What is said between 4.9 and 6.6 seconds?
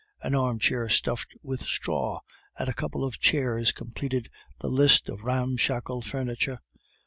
of ramshackle furniture.